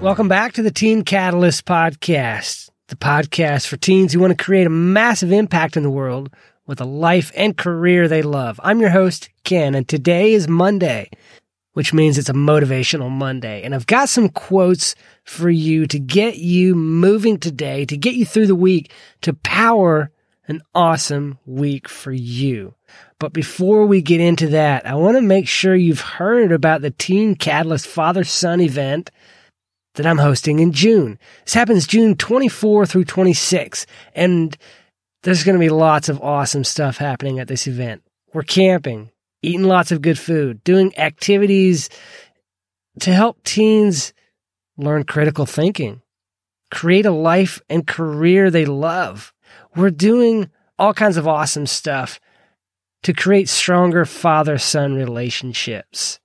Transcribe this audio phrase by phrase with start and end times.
[0.00, 4.66] Welcome back to the Teen Catalyst Podcast, the podcast for teens who want to create
[4.66, 6.30] a massive impact in the world
[6.66, 8.58] with a life and career they love.
[8.64, 11.10] I'm your host, Ken, and today is Monday,
[11.74, 13.62] which means it's a motivational Monday.
[13.62, 14.94] And I've got some quotes
[15.24, 18.90] for you to get you moving today, to get you through the week,
[19.20, 20.10] to power
[20.48, 22.74] an awesome week for you.
[23.18, 26.90] But before we get into that, I want to make sure you've heard about the
[26.90, 29.10] Teen Catalyst Father Son event
[29.94, 31.18] that I'm hosting in June.
[31.44, 34.56] This happens June 24 through 26, and
[35.22, 38.02] there's going to be lots of awesome stuff happening at this event.
[38.32, 39.10] We're camping,
[39.42, 41.90] eating lots of good food, doing activities
[43.00, 44.12] to help teens
[44.76, 46.02] learn critical thinking,
[46.70, 49.32] create a life and career they love.
[49.74, 52.20] We're doing all kinds of awesome stuff
[53.02, 56.20] to create stronger father son relationships.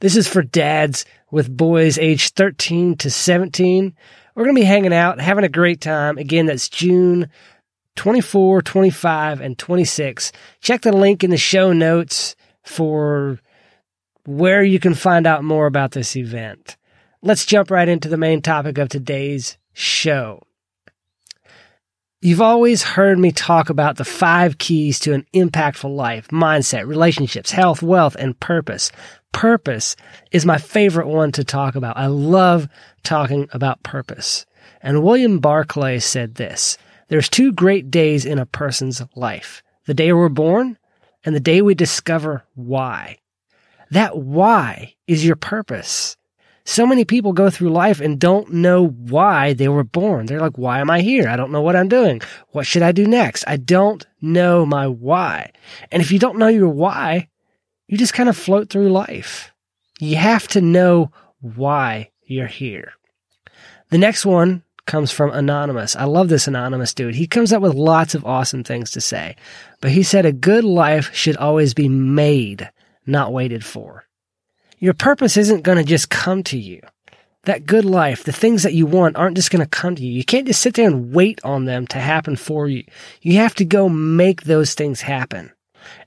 [0.00, 3.94] This is for dads with boys aged 13 to 17.
[4.34, 6.16] We're going to be hanging out, having a great time.
[6.16, 7.28] Again, that's June
[7.96, 10.32] 24, 25, and 26.
[10.62, 13.38] Check the link in the show notes for
[14.24, 16.76] where you can find out more about this event.
[17.20, 20.42] Let's jump right into the main topic of today's show.
[22.22, 27.50] You've always heard me talk about the five keys to an impactful life mindset, relationships,
[27.50, 28.92] health, wealth, and purpose.
[29.32, 29.96] Purpose
[30.30, 31.96] is my favorite one to talk about.
[31.96, 32.68] I love
[33.02, 34.44] talking about purpose.
[34.82, 36.76] And William Barclay said this
[37.08, 40.76] There's two great days in a person's life the day we're born
[41.24, 43.16] and the day we discover why.
[43.92, 46.18] That why is your purpose.
[46.64, 50.26] So many people go through life and don't know why they were born.
[50.26, 51.28] They're like, why am I here?
[51.28, 52.20] I don't know what I'm doing.
[52.50, 53.44] What should I do next?
[53.46, 55.52] I don't know my why.
[55.90, 57.28] And if you don't know your why,
[57.88, 59.52] you just kind of float through life.
[59.98, 62.92] You have to know why you're here.
[63.90, 65.96] The next one comes from Anonymous.
[65.96, 67.14] I love this Anonymous dude.
[67.14, 69.36] He comes up with lots of awesome things to say,
[69.80, 72.70] but he said a good life should always be made,
[73.06, 74.04] not waited for.
[74.80, 76.80] Your purpose isn't going to just come to you.
[77.44, 80.12] That good life, the things that you want aren't just going to come to you.
[80.12, 82.84] You can't just sit there and wait on them to happen for you.
[83.20, 85.52] You have to go make those things happen.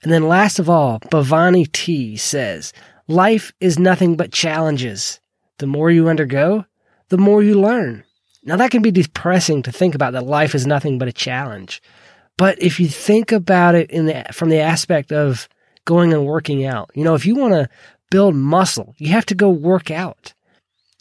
[0.01, 2.73] And then last of all, Bhavani T says,
[3.07, 5.19] life is nothing but challenges.
[5.59, 6.65] The more you undergo,
[7.09, 8.03] the more you learn.
[8.43, 11.81] Now that can be depressing to think about that life is nothing but a challenge.
[12.37, 15.47] But if you think about it in the, from the aspect of
[15.85, 17.69] going and working out, you know, if you want to
[18.09, 18.95] build muscle.
[18.97, 20.33] You have to go work out.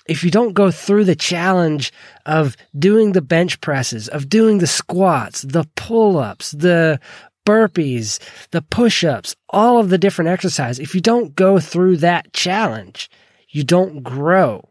[0.07, 1.93] If you don't go through the challenge
[2.27, 6.99] of doing the bench presses, of doing the squats, the pull ups, the
[7.47, 8.19] burpees,
[8.51, 13.11] the push ups, all of the different exercises, if you don't go through that challenge,
[13.49, 14.69] you don't grow.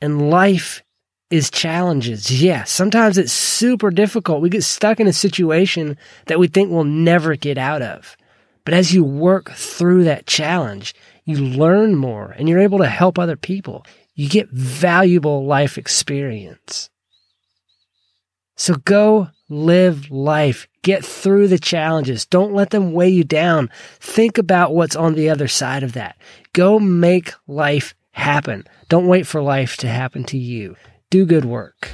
[0.00, 0.82] And life
[1.30, 2.42] is challenges.
[2.42, 4.42] Yeah, sometimes it's super difficult.
[4.42, 5.96] We get stuck in a situation
[6.26, 8.16] that we think we'll never get out of.
[8.64, 10.94] But as you work through that challenge,
[11.24, 13.84] you learn more and you're able to help other people.
[14.14, 16.90] You get valuable life experience.
[18.56, 20.68] So go live life.
[20.82, 22.26] Get through the challenges.
[22.26, 23.70] Don't let them weigh you down.
[23.98, 26.16] Think about what's on the other side of that.
[26.52, 28.66] Go make life happen.
[28.88, 30.76] Don't wait for life to happen to you.
[31.10, 31.90] Do good work.